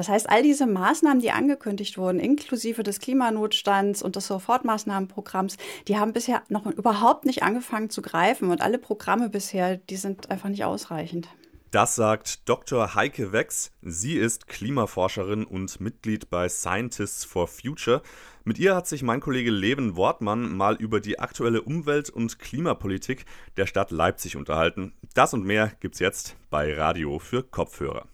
Das 0.00 0.08
heißt, 0.08 0.30
all 0.30 0.42
diese 0.42 0.66
Maßnahmen, 0.66 1.20
die 1.20 1.30
angekündigt 1.30 1.98
wurden, 1.98 2.20
inklusive 2.20 2.82
des 2.82 3.00
Klimanotstands 3.00 4.02
und 4.02 4.16
des 4.16 4.28
Sofortmaßnahmenprogramms, 4.28 5.58
die 5.88 5.98
haben 5.98 6.14
bisher 6.14 6.42
noch 6.48 6.64
überhaupt 6.64 7.26
nicht 7.26 7.42
angefangen 7.42 7.90
zu 7.90 8.00
greifen. 8.00 8.50
Und 8.50 8.62
alle 8.62 8.78
Programme 8.78 9.28
bisher, 9.28 9.76
die 9.76 9.96
sind 9.96 10.30
einfach 10.30 10.48
nicht 10.48 10.64
ausreichend. 10.64 11.28
Das 11.70 11.96
sagt 11.96 12.48
Dr. 12.48 12.94
Heike 12.94 13.32
Wex. 13.32 13.72
Sie 13.82 14.16
ist 14.16 14.48
Klimaforscherin 14.48 15.44
und 15.44 15.82
Mitglied 15.82 16.30
bei 16.30 16.48
Scientists 16.48 17.26
for 17.26 17.46
Future. 17.46 18.00
Mit 18.44 18.58
ihr 18.58 18.74
hat 18.74 18.88
sich 18.88 19.02
mein 19.02 19.20
Kollege 19.20 19.50
Leven 19.50 19.96
Wortmann 19.96 20.56
mal 20.56 20.76
über 20.76 21.00
die 21.00 21.18
aktuelle 21.18 21.60
Umwelt- 21.60 22.08
und 22.08 22.38
Klimapolitik 22.38 23.26
der 23.58 23.66
Stadt 23.66 23.90
Leipzig 23.90 24.36
unterhalten. 24.36 24.94
Das 25.12 25.34
und 25.34 25.44
mehr 25.44 25.72
gibt's 25.80 25.98
jetzt 25.98 26.36
bei 26.48 26.72
Radio 26.72 27.18
für 27.18 27.42
Kopfhörer. 27.42 28.06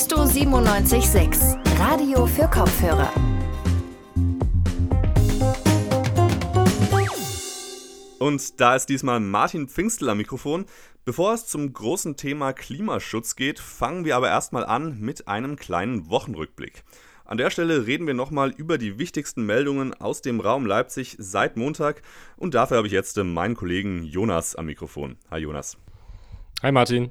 Mephisto 0.00 0.24
976, 0.24 1.58
Radio 1.78 2.24
für 2.24 2.48
Kopfhörer. 2.48 3.12
Und 8.18 8.60
da 8.62 8.76
ist 8.76 8.86
diesmal 8.86 9.20
Martin 9.20 9.68
Pfingstel 9.68 10.08
am 10.08 10.16
Mikrofon. 10.16 10.64
Bevor 11.04 11.34
es 11.34 11.46
zum 11.48 11.70
großen 11.70 12.16
Thema 12.16 12.54
Klimaschutz 12.54 13.36
geht, 13.36 13.58
fangen 13.58 14.06
wir 14.06 14.16
aber 14.16 14.30
erstmal 14.30 14.64
an 14.64 14.98
mit 15.00 15.28
einem 15.28 15.56
kleinen 15.56 16.08
Wochenrückblick. 16.08 16.82
An 17.26 17.36
der 17.36 17.50
Stelle 17.50 17.86
reden 17.86 18.06
wir 18.06 18.14
nochmal 18.14 18.54
über 18.56 18.78
die 18.78 18.98
wichtigsten 18.98 19.44
Meldungen 19.44 19.92
aus 19.92 20.22
dem 20.22 20.40
Raum 20.40 20.64
Leipzig 20.64 21.16
seit 21.18 21.58
Montag 21.58 22.00
und 22.38 22.54
dafür 22.54 22.78
habe 22.78 22.86
ich 22.86 22.94
jetzt 22.94 23.18
meinen 23.18 23.54
Kollegen 23.54 24.04
Jonas 24.04 24.56
am 24.56 24.64
Mikrofon. 24.64 25.18
Hi 25.30 25.40
Jonas. 25.40 25.76
Hi 26.62 26.72
Martin. 26.72 27.10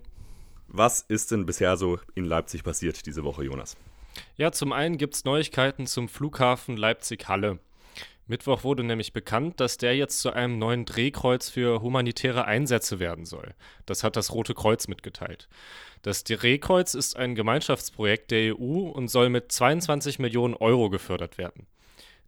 Was 0.72 1.02
ist 1.02 1.32
denn 1.32 1.46
bisher 1.46 1.78
so 1.78 2.00
in 2.14 2.26
Leipzig 2.26 2.64
passiert 2.64 3.06
diese 3.08 3.24
Woche, 3.24 3.44
Jonas? 3.44 3.76
Ja, 4.38 4.52
zum 4.52 4.72
einen 4.72 4.98
gibt 4.98 5.16
es 5.16 5.26
Neuigkeiten 5.26 5.88
zum 5.88 6.08
Flughafen 6.08 6.78
Leipzig-Halle. 6.78 7.60
Mittwoch 8.28 8.64
wurde 8.64 8.84
nämlich 8.84 9.12
bekannt, 9.12 9.60
dass 9.60 9.78
der 9.78 9.98
jetzt 9.98 10.20
zu 10.20 10.32
einem 10.32 10.60
neuen 10.60 10.86
Drehkreuz 10.86 11.50
für 11.50 11.82
humanitäre 11.82 12.46
Einsätze 12.46 13.00
werden 13.00 13.26
soll. 13.26 13.56
Das 13.88 14.04
hat 14.04 14.16
das 14.16 14.32
Rote 14.32 14.54
Kreuz 14.54 14.88
mitgeteilt. 14.88 15.50
Das 16.04 16.24
Drehkreuz 16.24 16.94
ist 16.94 17.18
ein 17.18 17.34
Gemeinschaftsprojekt 17.34 18.30
der 18.30 18.56
EU 18.56 18.90
und 18.90 19.08
soll 19.08 19.30
mit 19.30 19.52
22 19.52 20.20
Millionen 20.20 20.54
Euro 20.54 20.92
gefördert 20.92 21.40
werden. 21.40 21.66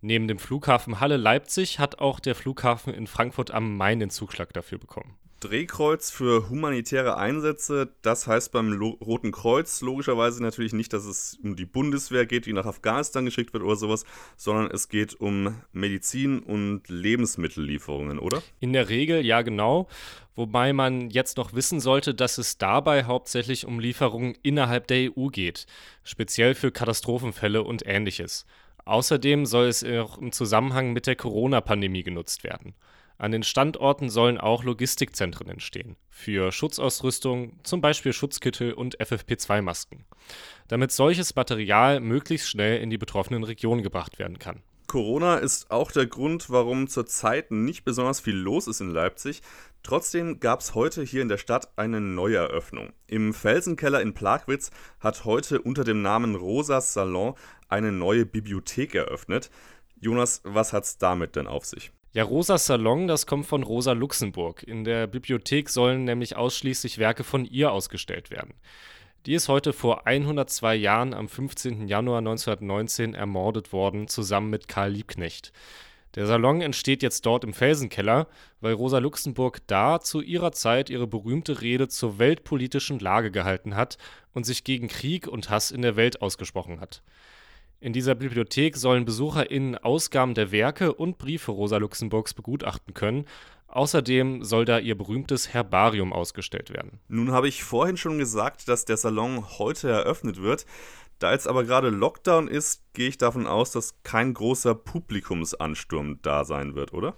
Neben 0.02 0.28
dem 0.28 0.40
Flughafen 0.40 1.00
Halle 1.00 1.18
Leipzig 1.18 1.78
hat 1.78 2.00
auch 2.00 2.20
der 2.20 2.34
Flughafen 2.34 2.92
in 2.92 3.06
Frankfurt 3.06 3.52
am 3.52 3.78
Main 3.78 4.00
den 4.00 4.10
Zuschlag 4.10 4.52
dafür 4.54 4.80
bekommen. 4.80 5.16
Drehkreuz 5.42 6.12
für 6.12 6.50
humanitäre 6.50 7.18
Einsätze. 7.18 7.94
Das 8.02 8.28
heißt 8.28 8.52
beim 8.52 8.72
Lo 8.72 8.92
Roten 9.02 9.32
Kreuz 9.32 9.82
logischerweise 9.82 10.42
natürlich 10.42 10.72
nicht, 10.72 10.94
dass 10.94 11.04
es 11.06 11.38
um 11.44 11.56
die 11.56 11.66
Bundeswehr 11.66 12.26
geht, 12.26 12.46
die 12.46 12.54
nach 12.54 12.66
Afghanistan 12.66 13.26
geschickt 13.26 13.52
wird 13.54 13.64
oder 13.64 13.76
sowas, 13.76 14.06
sondern 14.38 14.70
es 14.72 14.88
geht 14.88 15.20
um 15.20 15.62
Medizin 15.74 16.40
und 16.40 16.88
Lebensmittellieferungen, 16.88 18.20
oder? 18.20 18.42
In 18.60 18.72
der 18.72 18.90
Regel 18.90 19.26
ja 19.26 19.42
genau. 19.42 19.88
Wobei 20.36 20.72
man 20.72 21.10
jetzt 21.10 21.38
noch 21.38 21.54
wissen 21.54 21.80
sollte, 21.80 22.14
dass 22.14 22.38
es 22.38 22.58
dabei 22.58 23.04
hauptsächlich 23.04 23.66
um 23.66 23.80
Lieferungen 23.80 24.38
innerhalb 24.44 24.88
der 24.88 25.12
EU 25.18 25.28
geht, 25.28 25.66
speziell 26.04 26.56
für 26.56 26.72
Katastrophenfälle 26.72 27.64
und 27.64 27.86
ähnliches. 27.86 28.46
Außerdem 28.86 29.46
soll 29.46 29.68
es 29.68 29.84
auch 29.84 30.18
im 30.20 30.32
Zusammenhang 30.32 30.94
mit 30.94 31.08
der 31.08 31.16
Corona-Pandemie 31.16 32.04
genutzt 32.04 32.44
werden. 32.44 32.74
An 33.22 33.32
den 33.32 33.44
Standorten 33.44 34.10
sollen 34.10 34.40
auch 34.40 34.64
Logistikzentren 34.64 35.48
entstehen. 35.48 35.96
Für 36.10 36.52
Schutzausrüstung, 36.52 37.60
zum 37.62 37.80
Beispiel 37.80 38.14
Schutzkittel 38.14 38.74
und 38.74 38.98
FFP2-Masken. 39.00 40.06
Damit 40.68 40.92
solches 40.92 41.36
Material 41.36 42.00
möglichst 42.00 42.50
schnell 42.50 42.82
in 42.82 42.90
die 42.90 42.98
betroffenen 42.98 43.44
Regionen 43.44 43.84
gebracht 43.84 44.18
werden 44.18 44.40
kann. 44.40 44.64
Corona 44.88 45.36
ist 45.36 45.70
auch 45.70 45.92
der 45.92 46.08
Grund, 46.08 46.50
warum 46.50 46.88
zurzeit 46.88 47.52
nicht 47.52 47.86
besonders 47.86 48.20
viel 48.20 48.34
los 48.34 48.66
ist 48.66 48.82
in 48.82 48.90
Leipzig. 48.90 49.44
Trotzdem 49.84 50.40
gab 50.40 50.62
es 50.62 50.74
heute 50.74 51.04
hier 51.04 51.22
in 51.22 51.30
der 51.30 51.38
Stadt 51.38 51.70
eine 51.76 52.02
Neueröffnung. 52.02 52.92
Im 53.06 53.36
Felsenkeller 53.36 54.02
in 54.02 54.16
Plagwitz 54.16 54.72
hat 55.00 55.26
heute 55.26 55.62
unter 55.62 55.84
dem 55.84 56.02
Namen 56.02 56.34
Rosas 56.34 56.94
Salon 56.94 57.36
eine 57.70 57.92
neue 57.92 58.26
Bibliothek 58.26 58.96
eröffnet. 58.96 59.52
Jonas, 60.00 60.42
was 60.44 60.74
hat's 60.74 60.98
damit 60.98 61.36
denn 61.36 61.46
auf 61.46 61.66
sich? 61.66 61.92
Ja, 62.14 62.24
Rosa 62.24 62.58
Salon, 62.58 63.08
das 63.08 63.26
kommt 63.26 63.46
von 63.46 63.64
Rosa 63.64 63.94
Luxemburg. 63.94 64.64
In 64.64 64.84
der 64.84 65.08
Bibliothek 65.08 65.70
sollen 65.70 66.04
nämlich 66.04 66.36
ausschließlich 66.36 66.98
Werke 66.98 67.24
von 67.24 67.46
ihr 67.46 67.72
ausgestellt 67.72 68.32
werden. 68.32 68.54
Die 69.26 69.34
ist 69.34 69.48
heute 69.48 69.72
vor 69.72 70.06
102 70.06 70.76
Jahren 70.76 71.14
am 71.14 71.30
15. 71.30 71.88
Januar 71.88 72.18
1919 72.18 73.14
ermordet 73.14 73.72
worden, 73.72 74.10
zusammen 74.10 74.50
mit 74.50 74.68
Karl 74.68 74.92
Liebknecht. 74.92 75.54
Der 76.16 76.28
Salon 76.28 76.60
entsteht 76.60 77.02
jetzt 77.02 77.26
dort 77.26 77.46
im 77.46 77.54
Felsenkeller, 77.54 78.28
weil 78.60 78.74
Rosa 78.74 78.98
Luxemburg 78.98 79.60
da 79.68 80.02
zu 80.02 80.20
ihrer 80.20 80.52
Zeit 80.52 80.90
ihre 80.90 81.08
berühmte 81.08 81.62
Rede 81.62 81.88
zur 81.88 82.20
weltpolitischen 82.20 83.00
Lage 83.00 83.32
gehalten 83.32 83.78
hat 83.78 83.98
und 84.34 84.46
sich 84.46 84.66
gegen 84.66 84.90
Krieg 84.90 85.30
und 85.30 85.50
Hass 85.50 85.72
in 85.72 85.82
der 85.82 85.96
Welt 85.96 86.22
ausgesprochen 86.22 86.82
hat. 86.82 87.04
In 87.84 87.94
dieser 87.94 88.14
Bibliothek 88.14 88.78
sollen 88.78 89.06
BesucherInnen 89.06 89.76
Ausgaben 89.76 90.36
der 90.36 90.52
Werke 90.52 90.94
und 90.94 91.18
Briefe 91.18 91.52
Rosa 91.52 91.78
Luxemburgs 91.78 92.36
begutachten 92.36 92.94
können. 92.94 93.26
Außerdem 93.66 94.44
soll 94.44 94.66
da 94.66 94.78
ihr 94.78 94.96
berühmtes 94.96 95.52
Herbarium 95.52 96.14
ausgestellt 96.14 96.70
werden. 96.70 97.00
Nun 97.08 97.32
habe 97.32 97.48
ich 97.48 97.64
vorhin 97.64 97.98
schon 97.98 98.20
gesagt, 98.20 98.68
dass 98.68 98.86
der 98.86 98.98
Salon 98.98 99.58
heute 99.58 99.90
eröffnet 99.90 100.40
wird. 100.44 100.68
Da 101.18 101.32
jetzt 101.32 101.48
aber 101.48 101.64
gerade 101.64 101.90
Lockdown 101.90 102.48
ist, 102.48 102.84
gehe 102.94 103.10
ich 103.10 103.18
davon 103.18 103.48
aus, 103.48 103.72
dass 103.72 103.96
kein 104.04 104.36
großer 104.36 104.76
Publikumsansturm 104.76 106.20
da 106.22 106.46
sein 106.46 106.76
wird, 106.76 106.94
oder? 106.94 107.16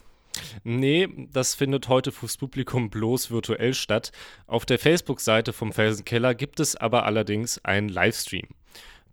Nee, 0.64 1.10
das 1.34 1.56
findet 1.56 1.90
heute 1.90 2.14
fürs 2.14 2.38
Publikum 2.38 2.90
bloß 2.90 3.32
virtuell 3.32 3.74
statt. 3.74 4.14
Auf 4.48 4.66
der 4.66 4.80
Facebook-Seite 4.80 5.52
vom 5.52 5.74
Felsenkeller 5.74 6.34
gibt 6.34 6.62
es 6.62 6.78
aber 6.78 7.04
allerdings 7.04 7.64
einen 7.66 7.90
Livestream. 7.90 8.48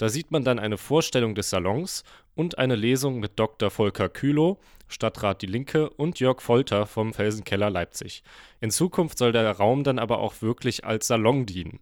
Da 0.01 0.09
sieht 0.09 0.31
man 0.31 0.45
dann 0.45 0.59
eine 0.59 0.79
Vorstellung 0.79 1.35
des 1.35 1.51
Salons 1.51 2.05
und 2.35 2.57
eine 2.57 2.75
Lesung 2.75 3.21
mit 3.21 3.39
Dr. 3.39 3.69
Volker 3.69 4.09
Kühlow, 4.09 4.59
Stadtrat 4.89 5.43
Die 5.43 5.47
Linke 5.47 5.91
und 5.91 6.19
Jörg 6.21 6.41
Folter 6.41 6.87
vom 6.87 7.13
Felsenkeller 7.13 7.69
Leipzig. 7.69 8.23
In 8.63 8.71
Zukunft 8.71 9.19
soll 9.19 9.33
der 9.33 9.51
Raum 9.51 9.85
dann 9.85 9.99
aber 9.99 10.21
auch 10.21 10.41
wirklich 10.41 10.87
als 10.87 11.07
Salon 11.07 11.45
dienen, 11.45 11.81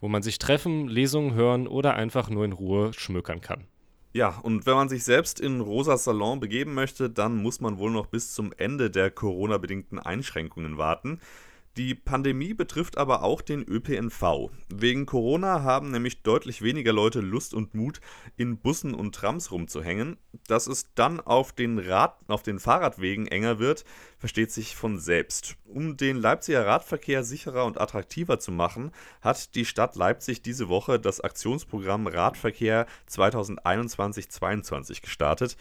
wo 0.00 0.08
man 0.08 0.24
sich 0.24 0.40
treffen, 0.40 0.88
Lesungen 0.88 1.34
hören 1.34 1.68
oder 1.68 1.94
einfach 1.94 2.28
nur 2.28 2.44
in 2.44 2.50
Ruhe 2.50 2.92
schmökern 2.94 3.40
kann. 3.40 3.68
Ja, 4.12 4.40
und 4.42 4.66
wenn 4.66 4.74
man 4.74 4.88
sich 4.88 5.04
selbst 5.04 5.38
in 5.38 5.60
Rosas 5.60 6.02
Salon 6.02 6.40
begeben 6.40 6.74
möchte, 6.74 7.10
dann 7.10 7.36
muss 7.36 7.60
man 7.60 7.78
wohl 7.78 7.92
noch 7.92 8.06
bis 8.06 8.34
zum 8.34 8.52
Ende 8.56 8.90
der 8.90 9.12
Corona-bedingten 9.12 10.00
Einschränkungen 10.00 10.78
warten. 10.78 11.20
Die 11.78 11.94
Pandemie 11.94 12.52
betrifft 12.52 12.98
aber 12.98 13.22
auch 13.22 13.40
den 13.40 13.62
ÖPNV. 13.62 14.50
Wegen 14.68 15.06
Corona 15.06 15.62
haben 15.62 15.90
nämlich 15.90 16.22
deutlich 16.22 16.60
weniger 16.60 16.92
Leute 16.92 17.20
Lust 17.20 17.54
und 17.54 17.74
Mut, 17.74 18.02
in 18.36 18.58
Bussen 18.58 18.92
und 18.92 19.14
Trams 19.14 19.50
rumzuhängen. 19.50 20.18
Dass 20.46 20.66
es 20.66 20.92
dann 20.94 21.18
auf 21.18 21.52
den, 21.52 21.78
Rad, 21.78 22.18
auf 22.28 22.42
den 22.42 22.58
Fahrradwegen 22.58 23.26
enger 23.26 23.58
wird, 23.58 23.86
versteht 24.18 24.52
sich 24.52 24.76
von 24.76 24.98
selbst. 24.98 25.56
Um 25.64 25.96
den 25.96 26.18
Leipziger 26.18 26.66
Radverkehr 26.66 27.24
sicherer 27.24 27.64
und 27.64 27.80
attraktiver 27.80 28.38
zu 28.38 28.52
machen, 28.52 28.90
hat 29.22 29.54
die 29.54 29.64
Stadt 29.64 29.96
Leipzig 29.96 30.42
diese 30.42 30.68
Woche 30.68 31.00
das 31.00 31.22
Aktionsprogramm 31.22 32.06
Radverkehr 32.06 32.84
2021-22 33.08 35.00
gestartet. 35.00 35.56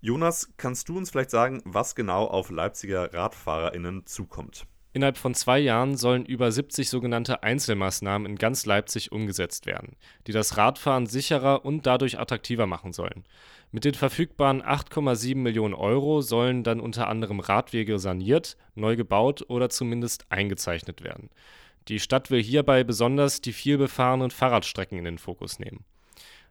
Jonas, 0.00 0.50
kannst 0.56 0.88
du 0.88 0.98
uns 0.98 1.10
vielleicht 1.10 1.30
sagen, 1.30 1.62
was 1.64 1.94
genau 1.94 2.24
auf 2.26 2.50
Leipziger 2.50 3.14
RadfahrerInnen 3.14 4.06
zukommt? 4.06 4.66
Innerhalb 4.94 5.16
von 5.16 5.34
zwei 5.34 5.58
Jahren 5.58 5.96
sollen 5.96 6.26
über 6.26 6.52
70 6.52 6.90
sogenannte 6.90 7.42
Einzelmaßnahmen 7.42 8.30
in 8.30 8.36
ganz 8.36 8.66
Leipzig 8.66 9.10
umgesetzt 9.10 9.64
werden, 9.64 9.96
die 10.26 10.32
das 10.32 10.58
Radfahren 10.58 11.06
sicherer 11.06 11.64
und 11.64 11.86
dadurch 11.86 12.18
attraktiver 12.18 12.66
machen 12.66 12.92
sollen. 12.92 13.24
Mit 13.70 13.86
den 13.86 13.94
verfügbaren 13.94 14.62
8,7 14.62 15.36
Millionen 15.36 15.72
Euro 15.72 16.20
sollen 16.20 16.62
dann 16.62 16.78
unter 16.78 17.08
anderem 17.08 17.40
Radwege 17.40 17.98
saniert, 17.98 18.58
neu 18.74 18.96
gebaut 18.96 19.46
oder 19.48 19.70
zumindest 19.70 20.26
eingezeichnet 20.30 21.02
werden. 21.02 21.30
Die 21.88 21.98
Stadt 21.98 22.30
will 22.30 22.42
hierbei 22.42 22.84
besonders 22.84 23.40
die 23.40 23.54
vielbefahrenen 23.54 24.30
Fahrradstrecken 24.30 24.98
in 24.98 25.04
den 25.04 25.18
Fokus 25.18 25.58
nehmen. 25.58 25.84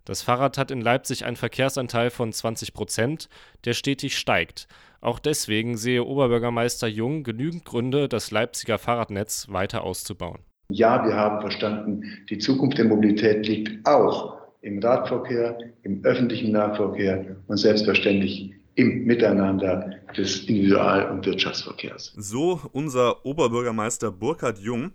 Das 0.05 0.21
Fahrrad 0.23 0.57
hat 0.57 0.71
in 0.71 0.81
Leipzig 0.81 1.25
einen 1.25 1.35
Verkehrsanteil 1.35 2.09
von 2.09 2.33
20 2.33 2.73
Prozent, 2.73 3.29
der 3.65 3.73
stetig 3.73 4.17
steigt. 4.17 4.67
Auch 4.99 5.19
deswegen 5.19 5.77
sehe 5.77 6.03
Oberbürgermeister 6.03 6.87
Jung 6.87 7.23
genügend 7.23 7.65
Gründe, 7.65 8.07
das 8.07 8.31
Leipziger 8.31 8.77
Fahrradnetz 8.77 9.47
weiter 9.49 9.83
auszubauen. 9.83 10.39
Ja, 10.71 11.05
wir 11.05 11.15
haben 11.15 11.41
verstanden, 11.41 12.03
die 12.29 12.37
Zukunft 12.37 12.77
der 12.77 12.85
Mobilität 12.85 13.45
liegt 13.45 13.85
auch 13.85 14.37
im 14.61 14.79
Radverkehr, 14.79 15.57
im 15.83 16.03
öffentlichen 16.03 16.51
Nahverkehr 16.51 17.35
und 17.47 17.57
selbstverständlich 17.57 18.53
im 18.75 19.03
Miteinander 19.03 19.95
des 20.15 20.45
Individual- 20.47 21.11
und 21.11 21.25
Wirtschaftsverkehrs. 21.25 22.13
So 22.15 22.61
unser 22.71 23.25
Oberbürgermeister 23.25 24.11
Burkhard 24.11 24.59
Jung. 24.59 24.91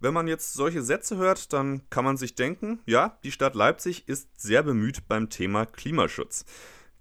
Wenn 0.00 0.14
man 0.14 0.28
jetzt 0.28 0.52
solche 0.52 0.82
Sätze 0.82 1.16
hört, 1.16 1.52
dann 1.52 1.82
kann 1.90 2.04
man 2.04 2.16
sich 2.16 2.36
denken, 2.36 2.78
ja, 2.86 3.18
die 3.24 3.32
Stadt 3.32 3.56
Leipzig 3.56 4.08
ist 4.08 4.28
sehr 4.40 4.62
bemüht 4.62 5.08
beim 5.08 5.28
Thema 5.28 5.66
Klimaschutz. 5.66 6.44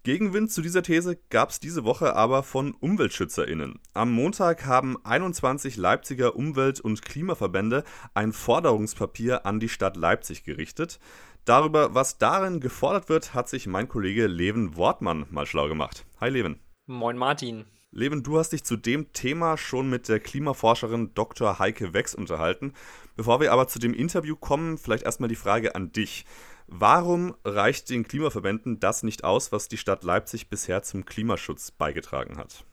Gegenwind 0.01 0.51
zu 0.51 0.61
dieser 0.61 0.81
These 0.81 1.17
gab 1.29 1.51
es 1.51 1.59
diese 1.59 1.83
Woche 1.83 2.15
aber 2.15 2.41
von 2.41 2.73
UmweltschützerInnen. 2.73 3.79
Am 3.93 4.11
Montag 4.11 4.65
haben 4.65 4.97
21 5.03 5.77
Leipziger 5.77 6.35
Umwelt- 6.35 6.79
und 6.79 7.03
Klimaverbände 7.03 7.83
ein 8.15 8.33
Forderungspapier 8.33 9.45
an 9.45 9.59
die 9.59 9.69
Stadt 9.69 9.95
Leipzig 9.95 10.43
gerichtet. 10.43 10.99
Darüber, 11.45 11.93
was 11.93 12.17
darin 12.17 12.61
gefordert 12.61 13.09
wird, 13.09 13.35
hat 13.35 13.47
sich 13.47 13.67
mein 13.67 13.87
Kollege 13.87 14.25
Leven 14.25 14.75
Wortmann 14.75 15.27
mal 15.29 15.45
schlau 15.45 15.67
gemacht. 15.67 16.05
Hi 16.19 16.29
Leven. 16.29 16.59
Moin 16.87 17.17
Martin. 17.17 17.65
Leven, 17.97 18.21
du 18.21 18.37
hast 18.37 18.51
dich 18.51 18.63
zu 18.63 18.77
dem 18.77 19.11
Thema 19.11 19.57
schon 19.57 19.89
mit 19.89 20.07
der 20.07 20.19
Klimaforscherin 20.19 21.15
Dr. 21.15 21.57
Heike 21.57 21.95
Wex 21.95 22.13
unterhalten. 22.13 22.73
Bevor 23.15 23.39
wir 23.39 23.51
aber 23.51 23.67
zu 23.67 23.79
dem 23.79 23.95
Interview 23.95 24.35
kommen, 24.35 24.77
vielleicht 24.77 25.01
erstmal 25.01 25.29
die 25.29 25.35
Frage 25.35 25.73
an 25.73 25.91
dich. 25.91 26.23
Warum 26.67 27.35
reicht 27.43 27.89
den 27.89 28.07
Klimaverbänden 28.07 28.79
das 28.79 29.01
nicht 29.01 29.23
aus, 29.23 29.51
was 29.51 29.67
die 29.67 29.77
Stadt 29.77 30.03
Leipzig 30.03 30.47
bisher 30.47 30.83
zum 30.83 31.05
Klimaschutz 31.05 31.71
beigetragen 31.71 32.37
hat? 32.37 32.65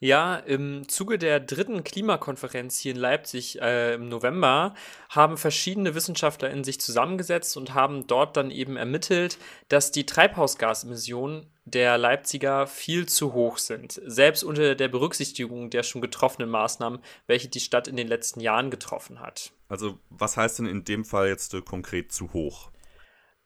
Ja, 0.00 0.36
im 0.36 0.88
Zuge 0.88 1.18
der 1.18 1.40
dritten 1.40 1.82
Klimakonferenz 1.84 2.78
hier 2.78 2.92
in 2.92 2.98
Leipzig 2.98 3.60
äh, 3.62 3.94
im 3.94 4.08
November 4.08 4.74
haben 5.08 5.38
verschiedene 5.38 5.94
Wissenschaftler 5.94 6.50
in 6.50 6.64
sich 6.64 6.80
zusammengesetzt 6.80 7.56
und 7.56 7.74
haben 7.74 8.06
dort 8.06 8.36
dann 8.36 8.50
eben 8.50 8.76
ermittelt, 8.76 9.38
dass 9.68 9.92
die 9.92 10.04
Treibhausgasemissionen 10.04 11.46
der 11.64 11.96
Leipziger 11.96 12.66
viel 12.66 13.06
zu 13.06 13.32
hoch 13.32 13.56
sind, 13.56 14.00
selbst 14.04 14.44
unter 14.44 14.74
der 14.74 14.88
Berücksichtigung 14.88 15.70
der 15.70 15.82
schon 15.82 16.02
getroffenen 16.02 16.50
Maßnahmen, 16.50 17.00
welche 17.26 17.48
die 17.48 17.60
Stadt 17.60 17.88
in 17.88 17.96
den 17.96 18.08
letzten 18.08 18.40
Jahren 18.40 18.70
getroffen 18.70 19.20
hat. 19.20 19.52
Also 19.68 19.98
was 20.10 20.36
heißt 20.36 20.58
denn 20.58 20.66
in 20.66 20.84
dem 20.84 21.04
Fall 21.04 21.28
jetzt 21.28 21.54
äh, 21.54 21.62
konkret 21.62 22.12
zu 22.12 22.32
hoch? 22.32 22.70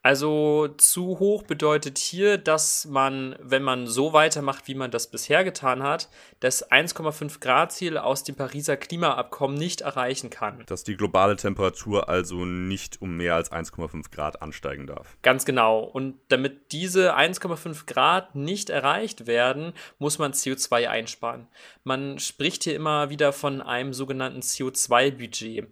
Also 0.03 0.69
zu 0.79 1.19
hoch 1.19 1.43
bedeutet 1.43 1.99
hier, 1.99 2.39
dass 2.39 2.85
man, 2.85 3.35
wenn 3.41 3.65
man 3.65 3.89
so 3.89 4.13
weitermacht, 4.13 4.69
wie 4.69 4.77
man 4.77 4.93
das 4.93 5.11
bisher 5.11 5.43
getan 5.43 5.83
hat, 5.83 6.09
das 6.39 6.71
1,5 6.71 7.41
Grad 7.41 7.73
Ziel 7.73 7.99
aus 7.99 8.23
dem 8.23 8.37
Pariser 8.37 8.77
Klimaabkommen 8.77 9.57
nicht 9.57 9.81
erreichen 9.81 10.31
kann. 10.31 10.63
Dass 10.67 10.85
die 10.85 10.97
globale 10.97 11.35
Temperatur 11.35 12.09
also 12.09 12.45
nicht 12.45 13.03
um 13.03 13.17
mehr 13.17 13.35
als 13.35 13.51
1,5 13.51 14.13
Grad 14.13 14.41
ansteigen 14.41 14.87
darf. 14.87 15.17
Ganz 15.23 15.45
genau. 15.45 15.81
Und 15.81 16.15
damit 16.29 16.71
diese 16.71 17.17
1,5 17.17 17.87
Grad 17.87 18.37
nicht 18.37 18.71
erreicht 18.71 19.27
werden, 19.27 19.73
muss 19.99 20.19
man 20.19 20.33
CO2 20.33 20.89
einsparen. 20.89 21.49
Man 21.83 22.21
spricht 22.21 22.65
hier 22.65 22.77
immer 22.77 23.11
wieder 23.11 23.33
von 23.33 23.61
einem 23.61 23.93
sogenannten 23.93 24.41
CO2-Budget. 24.41 25.67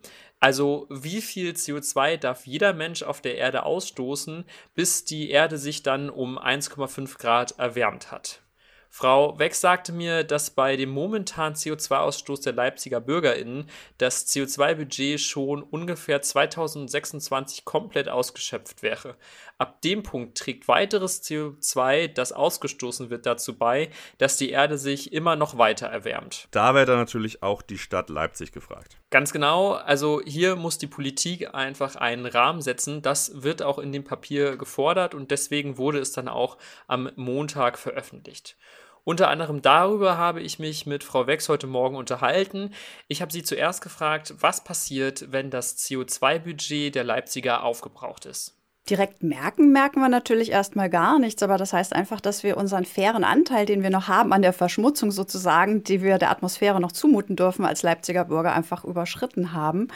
Also 0.47 0.87
wie 0.91 1.23
viel 1.23 1.55
CO2 1.55 2.19
darf 2.19 2.47
jeder 2.47 2.73
Mensch 2.73 3.03
auf 3.03 3.21
der 3.21 3.37
Erde 3.37 3.65
ausstoßen, 3.65 4.45
bis 4.77 5.05
die 5.05 5.31
Erde 5.31 5.59
sich 5.59 5.83
dann 5.83 6.09
um 6.09 6.39
1,5 6.39 7.19
Grad 7.19 7.59
erwärmt 7.59 8.13
hat? 8.13 8.43
Frau 8.89 9.37
Wex 9.41 9.61
sagte 9.61 9.93
mir, 9.93 10.23
dass 10.23 10.51
bei 10.51 10.77
dem 10.77 10.91
momentanen 10.91 11.57
CO2-Ausstoß 11.57 12.45
der 12.45 12.53
Leipziger 12.53 13.01
BürgerInnen 13.01 13.69
das 13.99 14.29
CO2-Budget 14.29 15.21
schon 15.21 15.65
ungefähr 15.65 16.23
2026 16.23 17.65
komplett 17.65 18.09
ausgeschöpft 18.09 18.85
wäre. 18.85 19.17
Ab 19.59 19.81
dem 19.81 20.03
Punkt 20.03 20.37
trägt 20.37 20.69
weiteres 20.69 21.23
CO2, 21.23 22.09
das 22.09 22.33
ausgestoßen 22.33 23.09
wird, 23.09 23.25
dazu 23.25 23.57
bei, 23.57 23.89
dass 24.19 24.37
die 24.37 24.51
Erde 24.51 24.77
sich 24.77 25.15
immer 25.15 25.35
noch 25.35 25.57
weiter 25.57 25.87
erwärmt. 25.87 26.47
Da 26.51 26.75
wäre 26.75 26.85
dann 26.85 26.99
natürlich 26.99 27.43
auch 27.43 27.63
die 27.63 27.79
Stadt 27.79 28.11
Leipzig 28.11 28.53
gefragt. 28.53 28.99
Ganz 29.09 29.33
genau. 29.33 29.73
Also 29.73 30.21
hier 30.23 30.57
muss 30.57 30.77
die 30.77 30.87
Politik 30.87 31.55
einfach 31.55 31.97
einen 31.97 32.27
Rahmen 32.27 32.61
setzen. 32.61 33.01
Das 33.01 33.43
wird 33.43 33.63
auch 33.63 33.79
in 33.79 33.93
dem 33.93 34.05
Papier 34.05 34.59
gefordert 34.59 35.15
und 35.15 35.31
deswegen 35.31 35.79
wurde 35.79 36.01
es 36.01 36.13
dann 36.13 36.29
auch 36.29 36.59
am 36.87 37.11
Montag 37.17 37.79
veröffentlicht. 37.79 38.57
Unter 39.05 39.29
anderem 39.29 39.63
darüber 39.63 40.19
habe 40.19 40.41
ich 40.41 40.59
mich 40.59 40.85
mit 40.85 41.05
Frau 41.05 41.29
Wex 41.29 41.49
heute 41.49 41.69
Morgen 41.69 41.95
unterhalten. 41.95 42.75
Ich 43.07 43.23
habe 43.23 43.33
sie 43.33 43.45
zuerst 43.45 43.81
gefragt, 43.81 44.35
was 44.41 44.65
passiert, 44.65 45.31
wenn 45.31 45.49
das 45.49 45.79
CO2-Budget 45.79 46.93
der 46.93 47.05
Leipziger 47.05 47.63
aufgebraucht 47.63 48.27
ist. 48.27 48.56
Direkt 48.89 49.23
merken, 49.25 49.73
merken 49.73 50.01
wir 50.01 50.09
natürlich 50.09 50.53
erstmal 50.53 50.89
gar 50.89 51.19
nichts, 51.19 51.43
aber 51.43 51.59
das 51.59 51.73
heißt 51.73 51.93
einfach, 51.93 52.21
dass 52.21 52.45
wir 52.45 52.57
unseren 52.57 52.85
fairen 52.85 53.25
Anteil, 53.25 53.67
den 53.67 53.83
wir 53.83 53.91
noch 53.91 54.07
haben 54.07 54.33
an 54.33 54.43
der 54.43 54.53
Verschmutzung 54.53 55.11
sozusagen, 55.11 55.83
die 55.83 56.03
wir 56.03 56.19
der 56.19 56.31
Atmosphäre 56.31 56.81
noch 56.81 56.93
zumuten 56.93 57.35
dürfen, 57.35 57.65
als 57.65 57.83
Leipziger 57.83 58.25
Bürger 58.25 58.55
einfach 58.55 58.85
überschritten 58.85 59.53
haben. 59.53 59.89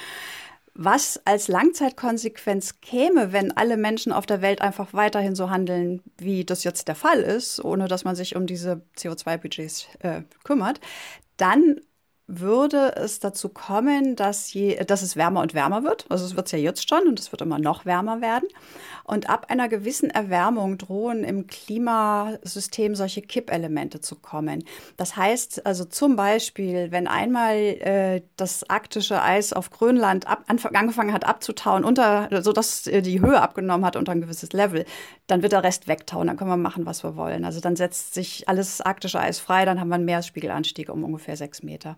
Was 0.75 1.21
als 1.25 1.47
Langzeitkonsequenz 1.47 2.81
käme, 2.81 3.33
wenn 3.33 3.57
alle 3.57 3.77
Menschen 3.77 4.13
auf 4.13 4.27
der 4.27 4.43
Welt 4.43 4.61
einfach 4.61 4.93
weiterhin 4.93 5.35
so 5.35 5.51
handeln, 5.51 6.03
wie 6.17 6.45
das 6.45 6.65
jetzt 6.65 6.89
der 6.89 6.95
Fall 6.95 7.21
ist, 7.21 7.65
ohne 7.65 7.87
dass 7.87 8.05
man 8.05 8.17
sich 8.17 8.35
um 8.35 8.47
diese 8.47 8.83
CO2-Budgets 8.97 9.89
äh, 10.01 10.23
kümmert, 10.43 10.81
dann 11.37 11.81
würde 12.39 12.95
es 12.97 13.19
dazu 13.19 13.49
kommen, 13.49 14.15
dass, 14.15 14.53
je, 14.53 14.83
dass 14.85 15.03
es 15.03 15.17
wärmer 15.17 15.41
und 15.41 15.55
wärmer 15.55 15.83
wird. 15.83 16.07
Also 16.09 16.25
es 16.25 16.37
wird 16.37 16.47
es 16.47 16.53
ja 16.53 16.59
jetzt 16.59 16.89
schon 16.89 17.09
und 17.09 17.19
es 17.19 17.33
wird 17.33 17.43
immer 17.43 17.59
noch 17.59 17.85
wärmer 17.85 18.21
werden. 18.21 18.49
Und 19.05 19.29
ab 19.29 19.47
einer 19.49 19.69
gewissen 19.69 20.09
Erwärmung 20.11 20.79
drohen 20.79 21.25
im 21.25 21.49
Klimasystem 21.49 22.95
solche 22.95 23.23
Kippelemente 23.23 24.01
zu 24.01 24.15
kommen. 24.15 24.65
Das 24.97 25.17
heißt 25.17 25.67
also 25.67 25.85
zum 25.85 26.15
Beispiel, 26.15 26.93
wenn 26.93 27.09
einmal 27.09 27.57
äh, 27.57 28.23
das 28.37 28.69
arktische 28.71 29.21
Eis 29.21 29.53
auf 29.53 29.71
Grönland 29.71 30.29
ab, 30.29 30.45
angefangen 30.47 31.13
hat 31.13 31.27
abzutauen, 31.27 31.85
unter, 31.85 32.29
sodass 32.43 32.87
äh, 32.87 33.03
die 33.03 33.21
Höhe 33.21 33.41
abgenommen 33.41 33.85
hat 33.85 33.97
unter 33.97 34.13
ein 34.13 34.21
gewisses 34.21 34.53
Level, 34.53 34.85
dann 35.27 35.43
wird 35.43 35.53
der 35.53 35.65
Rest 35.65 35.89
wegtauen. 35.89 36.29
Dann 36.29 36.37
können 36.37 36.51
wir 36.51 36.57
machen, 36.57 36.87
was 36.87 37.03
wir 37.03 37.17
wollen. 37.17 37.45
Also 37.45 37.61
dann 37.61 37.75
setzt 37.75 38.15
sich 38.15 38.49
alles 38.49 38.81
arktische 38.81 39.19
Eis 39.19 39.41
frei, 39.41 39.65
dann 39.65 39.81
haben 39.81 39.89
wir 39.89 39.97
einen 39.97 40.05
Meeresspiegelanstieg 40.05 40.89
um 40.89 41.03
ungefähr 41.03 41.37
sechs 41.37 41.63
Meter. 41.65 41.97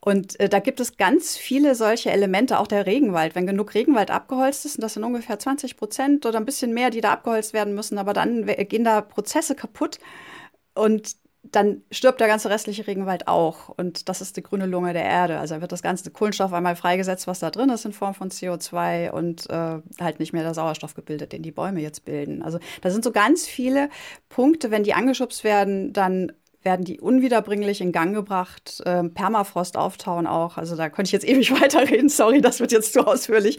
Und 0.00 0.38
äh, 0.40 0.48
da 0.48 0.60
gibt 0.60 0.80
es 0.80 0.96
ganz 0.96 1.36
viele 1.36 1.74
solche 1.74 2.10
Elemente, 2.10 2.58
auch 2.58 2.66
der 2.66 2.86
Regenwald. 2.86 3.34
Wenn 3.34 3.46
genug 3.46 3.74
Regenwald 3.74 4.10
abgeholzt 4.10 4.64
ist, 4.64 4.76
und 4.76 4.82
das 4.82 4.94
sind 4.94 5.04
ungefähr 5.04 5.38
20 5.38 5.76
Prozent 5.76 6.26
oder 6.26 6.38
ein 6.38 6.46
bisschen 6.46 6.72
mehr, 6.72 6.90
die 6.90 7.00
da 7.00 7.12
abgeholzt 7.12 7.52
werden 7.52 7.74
müssen, 7.74 7.98
aber 7.98 8.12
dann 8.12 8.46
gehen 8.46 8.84
da 8.84 9.00
Prozesse 9.00 9.54
kaputt 9.54 9.98
und 10.74 11.16
dann 11.42 11.82
stirbt 11.90 12.20
der 12.20 12.28
ganze 12.28 12.50
restliche 12.50 12.86
Regenwald 12.86 13.26
auch. 13.26 13.70
Und 13.70 14.08
das 14.08 14.20
ist 14.20 14.36
die 14.36 14.42
grüne 14.42 14.66
Lunge 14.66 14.92
der 14.92 15.04
Erde. 15.04 15.38
Also 15.38 15.60
wird 15.60 15.72
das 15.72 15.82
ganze 15.82 16.10
Kohlenstoff 16.10 16.52
einmal 16.52 16.76
freigesetzt, 16.76 17.26
was 17.26 17.38
da 17.38 17.50
drin 17.50 17.70
ist 17.70 17.84
in 17.86 17.92
Form 17.92 18.14
von 18.14 18.30
CO2 18.30 19.10
und 19.10 19.48
äh, 19.48 19.80
halt 20.00 20.20
nicht 20.20 20.32
mehr 20.32 20.42
der 20.42 20.54
Sauerstoff 20.54 20.94
gebildet, 20.94 21.32
den 21.32 21.42
die 21.42 21.50
Bäume 21.50 21.80
jetzt 21.80 22.04
bilden. 22.04 22.42
Also 22.42 22.58
da 22.82 22.90
sind 22.90 23.04
so 23.04 23.10
ganz 23.10 23.46
viele 23.46 23.88
Punkte, 24.28 24.70
wenn 24.70 24.84
die 24.84 24.94
angeschubst 24.94 25.42
werden, 25.42 25.92
dann 25.92 26.32
werden 26.62 26.84
die 26.84 27.00
unwiederbringlich 27.00 27.80
in 27.80 27.92
Gang 27.92 28.14
gebracht. 28.14 28.82
Ähm, 28.84 29.14
Permafrost 29.14 29.76
auftauen 29.76 30.26
auch. 30.26 30.58
Also 30.58 30.76
da 30.76 30.90
könnte 30.90 31.08
ich 31.08 31.12
jetzt 31.12 31.26
ewig 31.26 31.52
weiterreden. 31.60 32.08
Sorry, 32.08 32.40
das 32.40 32.60
wird 32.60 32.72
jetzt 32.72 32.92
zu 32.92 33.06
ausführlich. 33.06 33.58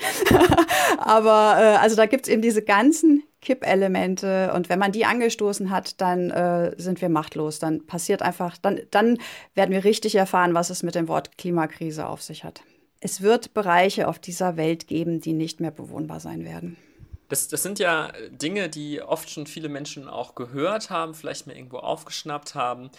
Aber 0.97 1.57
äh, 1.59 1.77
also 1.77 1.95
da 1.95 2.05
gibt 2.05 2.27
es 2.27 2.33
eben 2.33 2.41
diese 2.41 2.61
ganzen 2.61 3.23
Kippelemente. 3.41 4.53
Und 4.53 4.69
wenn 4.69 4.79
man 4.79 4.91
die 4.91 5.05
angestoßen 5.05 5.71
hat, 5.71 5.99
dann 5.99 6.29
äh, 6.29 6.73
sind 6.77 7.01
wir 7.01 7.09
machtlos. 7.09 7.59
Dann 7.59 7.85
passiert 7.85 8.21
einfach, 8.21 8.57
dann, 8.57 8.79
dann 8.91 9.17
werden 9.55 9.71
wir 9.71 9.83
richtig 9.83 10.15
erfahren, 10.15 10.53
was 10.53 10.69
es 10.69 10.83
mit 10.83 10.95
dem 10.95 11.07
Wort 11.07 11.37
Klimakrise 11.37 12.07
auf 12.07 12.21
sich 12.21 12.43
hat. 12.43 12.61
Es 12.99 13.21
wird 13.21 13.55
Bereiche 13.55 14.07
auf 14.07 14.19
dieser 14.19 14.57
Welt 14.57 14.87
geben, 14.87 15.21
die 15.21 15.33
nicht 15.33 15.59
mehr 15.59 15.71
bewohnbar 15.71 16.19
sein 16.19 16.45
werden. 16.45 16.77
Das, 17.31 17.47
das 17.47 17.63
sind 17.63 17.79
ja 17.79 18.11
Dinge, 18.29 18.67
die 18.67 19.01
oft 19.01 19.29
schon 19.29 19.47
viele 19.47 19.69
Menschen 19.69 20.09
auch 20.09 20.35
gehört 20.35 20.89
haben, 20.89 21.13
vielleicht 21.13 21.47
mal 21.47 21.55
irgendwo 21.55 21.77
aufgeschnappt 21.77 22.55
haben. 22.55 22.91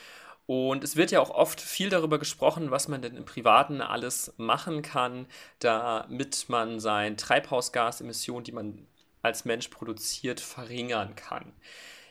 Und 0.46 0.82
es 0.84 0.96
wird 0.96 1.10
ja 1.10 1.20
auch 1.20 1.28
oft 1.28 1.60
viel 1.60 1.90
darüber 1.90 2.18
gesprochen, 2.18 2.70
was 2.70 2.88
man 2.88 3.02
denn 3.02 3.14
im 3.14 3.26
Privaten 3.26 3.82
alles 3.82 4.32
machen 4.38 4.80
kann, 4.80 5.26
damit 5.58 6.46
man 6.48 6.80
seine 6.80 7.16
Treibhausgasemissionen, 7.16 8.44
die 8.44 8.52
man 8.52 8.86
als 9.20 9.44
Mensch 9.44 9.68
produziert, 9.68 10.40
verringern 10.40 11.14
kann. 11.14 11.52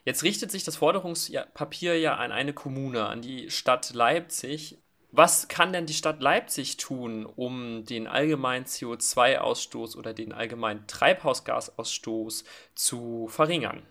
Jetzt 0.06 0.22
richtet 0.22 0.52
sich 0.52 0.64
das 0.64 0.76
Forderungspapier 0.76 2.00
ja 2.00 2.18
an 2.18 2.32
eine 2.32 2.54
Kommune, 2.54 3.08
an 3.08 3.24
die 3.24 3.50
Stadt 3.50 3.94
Leipzig. 3.96 4.78
Was 5.14 5.50
kann 5.50 5.74
denn 5.74 5.86
die 5.86 5.94
Stadt 5.94 6.22
Leipzig 6.22 6.78
tun, 6.78 7.26
um 7.26 7.84
den 7.84 8.08
allgemeinen 8.08 8.66
CO2-Ausstoß 8.66 9.98
oder 9.98 10.14
den 10.14 10.32
allgemeinen 10.32 10.88
Treibhausgasausstoß 10.88 12.46
zu 12.76 13.28
verringern? 13.28 13.84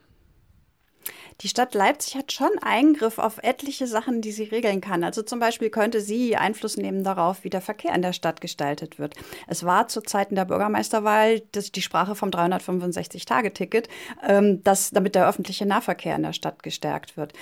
Die 1.42 1.49
Stadt 1.49 1.75
Leipzig 1.75 2.16
hat 2.16 2.32
schon 2.32 2.50
Eingriff 2.61 3.18
auf 3.18 3.38
etliche 3.42 3.87
Sachen, 3.87 4.20
die 4.20 4.32
sie 4.32 4.44
regeln 4.44 4.82
kann. 4.82 5.02
Also 5.02 5.23
zum 5.23 5.40
Beispiel 5.40 5.70
könnte 5.70 6.02
sie 6.02 6.37
Einfluss 6.37 6.76
nehmen 6.76 7.02
darauf, 7.02 7.44
wie 7.44 7.50
der 7.50 7.62
Verkehr 7.62 7.94
in 7.94 8.02
der 8.02 8.12
Stadt 8.12 8.42
gestaltet 8.42 8.99
wird. 8.99 9.14
Es 9.47 9.64
war 9.64 9.88
zu 9.88 10.02
Zeiten 10.02 10.35
der 10.35 10.44
Bürgermeisterwahl 10.44 11.40
das, 11.52 11.73
die 11.73 11.80
Sprache 11.80 12.14
vom 12.14 12.28
365-Tage-Ticket, 12.28 13.88
ähm, 14.28 14.62
damit 14.92 15.14
der 15.14 15.26
öffentliche 15.26 15.64
Nahverkehr 15.64 16.14
in 16.14 16.25
der 16.25 16.35
Stadt 16.35 16.62
gestärkt 16.62 17.16
wird. 17.16 17.32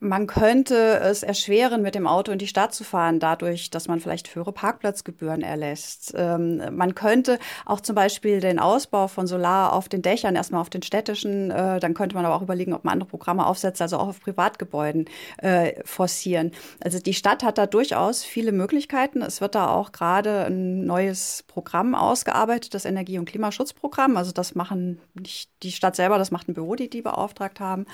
Man 0.00 0.26
könnte 0.26 0.98
es 0.98 1.22
erschweren, 1.22 1.80
mit 1.80 1.94
dem 1.94 2.06
Auto 2.06 2.32
in 2.32 2.38
die 2.38 2.46
Stadt 2.46 2.74
zu 2.74 2.84
fahren, 2.84 3.20
dadurch, 3.20 3.70
dass 3.70 3.88
man 3.88 4.00
vielleicht 4.00 4.34
höhere 4.34 4.52
Parkplatzgebühren 4.52 5.40
erlässt. 5.40 6.12
Ähm, 6.14 6.76
man 6.76 6.94
könnte 6.94 7.38
auch 7.64 7.80
zum 7.80 7.94
Beispiel 7.94 8.40
den 8.40 8.58
Ausbau 8.58 9.08
von 9.08 9.26
Solar 9.26 9.72
auf 9.72 9.88
den 9.88 10.02
Dächern, 10.02 10.36
erstmal 10.36 10.60
auf 10.60 10.68
den 10.68 10.82
städtischen, 10.82 11.50
äh, 11.50 11.80
dann 11.80 11.94
könnte 11.94 12.14
man 12.14 12.26
aber 12.26 12.34
auch 12.34 12.42
überlegen, 12.42 12.74
ob 12.74 12.84
man 12.84 12.92
andere 12.92 13.08
Programme 13.08 13.45
aufsetzt, 13.46 13.80
also 13.82 13.98
auch 13.98 14.08
auf 14.08 14.20
Privatgebäuden 14.20 15.06
äh, 15.38 15.82
forcieren. 15.84 16.52
Also 16.80 16.98
die 16.98 17.14
Stadt 17.14 17.42
hat 17.42 17.58
da 17.58 17.66
durchaus 17.66 18.24
viele 18.24 18.52
Möglichkeiten. 18.52 19.22
Es 19.22 19.40
wird 19.40 19.54
da 19.54 19.68
auch 19.68 19.92
gerade 19.92 20.46
ein 20.46 20.84
neues 20.84 21.44
Programm 21.46 21.94
ausgearbeitet, 21.94 22.74
das 22.74 22.84
Energie- 22.84 23.18
und 23.18 23.26
Klimaschutzprogramm. 23.26 24.16
Also 24.16 24.32
das 24.32 24.54
machen 24.54 25.00
nicht 25.14 25.50
die 25.62 25.72
Stadt 25.72 25.96
selber, 25.96 26.18
das 26.18 26.30
macht 26.30 26.48
ein 26.48 26.54
Büro, 26.54 26.74
die 26.74 26.90
die 26.90 27.02
beauftragt 27.02 27.60
haben. 27.60 27.86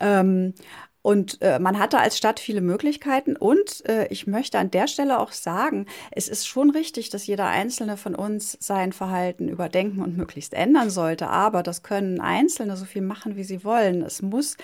Ähm, 0.00 0.54
und 1.02 1.40
äh, 1.42 1.58
man 1.58 1.78
hatte 1.78 1.98
als 1.98 2.18
Stadt 2.18 2.40
viele 2.40 2.60
Möglichkeiten. 2.60 3.36
Und 3.36 3.88
äh, 3.88 4.08
ich 4.08 4.26
möchte 4.26 4.58
an 4.58 4.70
der 4.70 4.88
Stelle 4.88 5.20
auch 5.20 5.32
sagen, 5.32 5.86
es 6.10 6.28
ist 6.28 6.46
schon 6.46 6.70
richtig, 6.70 7.10
dass 7.10 7.26
jeder 7.26 7.46
Einzelne 7.46 7.96
von 7.96 8.14
uns 8.14 8.58
sein 8.60 8.92
Verhalten 8.92 9.48
überdenken 9.48 10.02
und 10.02 10.16
möglichst 10.16 10.54
ändern 10.54 10.90
sollte. 10.90 11.28
Aber 11.28 11.62
das 11.62 11.82
können 11.82 12.20
Einzelne 12.20 12.76
so 12.76 12.84
viel 12.84 13.02
machen, 13.02 13.36
wie 13.36 13.44
sie 13.44 13.64
wollen. 13.64 14.02
Es 14.02 14.22
muss 14.22 14.56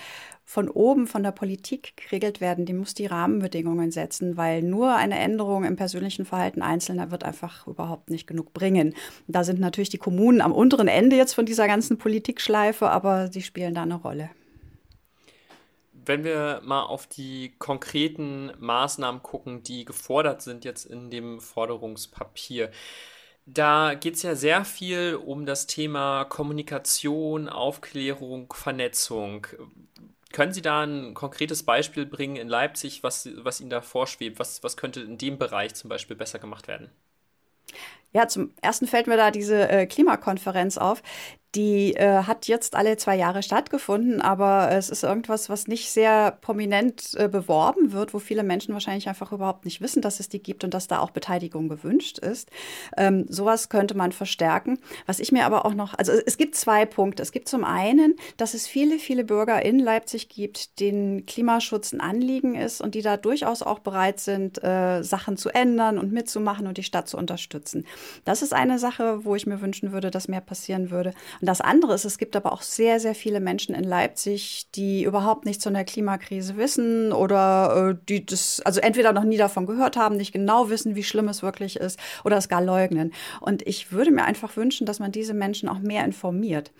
von 0.43 0.69
oben, 0.69 1.07
von 1.07 1.23
der 1.23 1.31
Politik 1.31 1.97
geregelt 1.97 2.41
werden. 2.41 2.65
Die 2.65 2.73
muss 2.73 2.93
die 2.93 3.07
Rahmenbedingungen 3.07 3.91
setzen, 3.91 4.37
weil 4.37 4.61
nur 4.61 4.93
eine 4.93 5.17
Änderung 5.17 5.63
im 5.63 5.77
persönlichen 5.77 6.25
Verhalten 6.25 6.61
Einzelner 6.61 7.11
wird 7.11 7.23
einfach 7.23 7.65
überhaupt 7.65 8.09
nicht 8.09 8.27
genug 8.27 8.53
bringen. 8.53 8.93
Da 9.27 9.43
sind 9.43 9.59
natürlich 9.59 9.89
die 9.89 9.97
Kommunen 9.97 10.41
am 10.41 10.51
unteren 10.51 10.89
Ende 10.89 11.15
jetzt 11.15 11.33
von 11.33 11.45
dieser 11.45 11.65
ganzen 11.65 11.97
Politikschleife, 11.97 12.89
aber 12.89 13.31
sie 13.31 13.41
spielen 13.41 13.73
da 13.73 13.83
eine 13.83 13.95
Rolle 13.95 14.29
wenn 16.05 16.23
wir 16.23 16.61
mal 16.63 16.83
auf 16.83 17.07
die 17.07 17.55
konkreten 17.59 18.51
Maßnahmen 18.59 19.23
gucken, 19.23 19.63
die 19.63 19.85
gefordert 19.85 20.41
sind 20.41 20.65
jetzt 20.65 20.85
in 20.85 21.09
dem 21.09 21.39
Forderungspapier, 21.39 22.71
da 23.45 23.93
geht 23.93 24.15
es 24.15 24.23
ja 24.23 24.35
sehr 24.35 24.65
viel 24.65 25.19
um 25.23 25.45
das 25.45 25.67
Thema 25.67 26.25
Kommunikation, 26.25 27.47
Aufklärung, 27.47 28.51
Vernetzung. 28.51 29.45
Können 30.31 30.51
Sie 30.51 30.63
da 30.63 30.81
ein 30.81 31.13
konkretes 31.13 31.63
Beispiel 31.63 32.05
bringen 32.05 32.35
in 32.37 32.47
Leipzig, 32.47 33.03
was, 33.03 33.29
was 33.37 33.61
Ihnen 33.61 33.69
da 33.69 33.81
vorschwebt? 33.81 34.39
Was, 34.39 34.63
was 34.63 34.77
könnte 34.77 35.01
in 35.01 35.17
dem 35.17 35.37
Bereich 35.37 35.75
zum 35.75 35.89
Beispiel 35.89 36.15
besser 36.15 36.39
gemacht 36.39 36.67
werden? 36.67 36.89
Ja, 38.13 38.27
zum 38.27 38.53
ersten 38.61 38.87
fällt 38.87 39.07
mir 39.07 39.17
da 39.17 39.29
diese 39.29 39.67
äh, 39.67 39.85
Klimakonferenz 39.85 40.77
auf, 40.77 41.03
die 41.55 41.95
äh, 41.95 42.23
hat 42.23 42.47
jetzt 42.47 42.75
alle 42.75 42.97
zwei 42.97 43.15
Jahre 43.15 43.41
stattgefunden, 43.41 44.21
aber 44.21 44.71
es 44.71 44.89
ist 44.89 45.03
irgendwas, 45.03 45.49
was 45.49 45.67
nicht 45.67 45.89
sehr 45.89 46.37
prominent 46.41 47.15
äh, 47.15 47.29
beworben 47.29 47.93
wird, 47.93 48.13
wo 48.13 48.19
viele 48.19 48.43
Menschen 48.43 48.73
wahrscheinlich 48.73 49.07
einfach 49.07 49.31
überhaupt 49.31 49.65
nicht 49.65 49.81
wissen, 49.81 50.01
dass 50.01 50.19
es 50.19 50.27
die 50.27 50.43
gibt 50.43 50.63
und 50.63 50.73
dass 50.73 50.87
da 50.87 50.99
auch 50.99 51.11
Beteiligung 51.11 51.69
gewünscht 51.69 52.19
ist. 52.19 52.49
Ähm, 52.97 53.25
sowas 53.29 53.69
könnte 53.69 53.95
man 53.95 54.11
verstärken. 54.11 54.79
Was 55.05 55.19
ich 55.19 55.31
mir 55.31 55.45
aber 55.45 55.65
auch 55.65 55.73
noch, 55.73 55.93
also 55.93 56.11
es 56.11 56.37
gibt 56.37 56.55
zwei 56.55 56.85
Punkte. 56.85 57.23
Es 57.23 57.31
gibt 57.31 57.47
zum 57.47 57.63
einen, 57.63 58.15
dass 58.37 58.53
es 58.53 58.67
viele, 58.67 58.99
viele 58.99 59.23
Bürger 59.23 59.63
in 59.63 59.79
Leipzig 59.79 60.27
gibt, 60.27 60.79
denen 60.79 61.25
Klimaschutz 61.25 61.93
ein 61.93 62.01
Anliegen 62.01 62.55
ist 62.55 62.81
und 62.81 62.95
die 62.95 63.01
da 63.01 63.15
durchaus 63.17 63.61
auch 63.61 63.79
bereit 63.79 64.19
sind, 64.19 64.61
äh, 64.63 65.03
Sachen 65.03 65.37
zu 65.37 65.49
ändern 65.49 65.97
und 65.97 66.11
mitzumachen 66.11 66.67
und 66.67 66.77
die 66.77 66.83
Stadt 66.83 67.07
zu 67.07 67.17
unterstützen. 67.17 67.85
Das 68.25 68.41
ist 68.41 68.53
eine 68.53 68.77
Sache, 68.79 69.23
wo 69.23 69.35
ich 69.35 69.47
mir 69.47 69.61
wünschen 69.61 69.93
würde, 69.93 70.11
dass 70.11 70.27
mehr 70.27 70.41
passieren 70.41 70.91
würde. 70.91 71.13
Das 71.45 71.61
andere 71.61 71.93
ist, 71.93 72.05
es 72.05 72.17
gibt 72.17 72.35
aber 72.35 72.51
auch 72.53 72.61
sehr, 72.61 72.99
sehr 72.99 73.15
viele 73.15 73.39
Menschen 73.39 73.75
in 73.75 73.83
Leipzig, 73.83 74.67
die 74.75 75.03
überhaupt 75.03 75.45
nichts 75.45 75.63
von 75.63 75.73
der 75.73 75.83
Klimakrise 75.83 76.57
wissen 76.57 77.11
oder 77.11 77.91
äh, 77.91 78.05
die 78.07 78.25
das, 78.25 78.61
also 78.61 78.79
entweder 78.79 79.13
noch 79.13 79.23
nie 79.23 79.37
davon 79.37 79.65
gehört 79.65 79.97
haben, 79.97 80.17
nicht 80.17 80.31
genau 80.31 80.69
wissen, 80.69 80.95
wie 80.95 81.03
schlimm 81.03 81.27
es 81.27 81.43
wirklich 81.43 81.77
ist 81.77 81.99
oder 82.23 82.37
es 82.37 82.49
gar 82.49 82.61
leugnen. 82.61 83.13
Und 83.41 83.67
ich 83.67 83.91
würde 83.91 84.11
mir 84.11 84.23
einfach 84.23 84.55
wünschen, 84.55 84.85
dass 84.85 84.99
man 84.99 85.11
diese 85.11 85.33
Menschen 85.33 85.69
auch 85.69 85.79
mehr 85.79 86.05
informiert. 86.05 86.71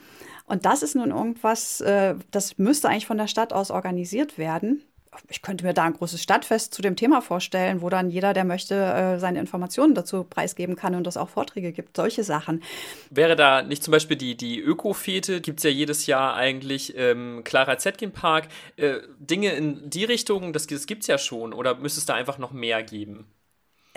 Und 0.45 0.65
das 0.65 0.83
ist 0.83 0.95
nun 0.95 1.11
irgendwas, 1.11 1.81
äh, 1.81 2.15
das 2.31 2.57
müsste 2.57 2.89
eigentlich 2.89 3.07
von 3.07 3.17
der 3.17 3.27
Stadt 3.27 3.51
aus 3.51 3.71
organisiert 3.71 4.37
werden 4.37 4.83
ich 5.29 5.41
könnte 5.41 5.65
mir 5.65 5.73
da 5.73 5.83
ein 5.83 5.93
großes 5.93 6.21
Stadtfest 6.21 6.73
zu 6.73 6.81
dem 6.81 6.95
Thema 6.95 7.21
vorstellen, 7.21 7.81
wo 7.81 7.89
dann 7.89 8.09
jeder, 8.09 8.33
der 8.33 8.43
möchte, 8.43 8.75
äh, 8.75 9.19
seine 9.19 9.39
Informationen 9.39 9.95
dazu 9.95 10.23
preisgeben 10.23 10.75
kann 10.75 10.95
und 10.95 11.07
es 11.07 11.17
auch 11.17 11.29
Vorträge 11.29 11.71
gibt, 11.71 11.95
solche 11.95 12.23
Sachen. 12.23 12.63
Wäre 13.09 13.35
da 13.35 13.61
nicht 13.61 13.83
zum 13.83 13.91
Beispiel 13.91 14.17
die, 14.17 14.35
die 14.35 14.59
Öko-Fete, 14.59 15.41
gibt 15.41 15.59
es 15.59 15.63
ja 15.63 15.69
jedes 15.69 16.07
Jahr 16.07 16.35
eigentlich, 16.35 16.95
ähm, 16.97 17.41
Clara 17.43 17.77
Zetkin 17.77 18.11
Park, 18.11 18.47
äh, 18.77 18.99
Dinge 19.19 19.51
in 19.53 19.89
die 19.89 20.05
Richtung, 20.05 20.53
das, 20.53 20.67
das 20.67 20.85
gibt 20.85 21.01
es 21.01 21.07
ja 21.07 21.17
schon, 21.17 21.53
oder 21.53 21.75
müsste 21.75 21.99
es 21.99 22.05
da 22.05 22.13
einfach 22.13 22.37
noch 22.37 22.51
mehr 22.51 22.83
geben? 22.83 23.25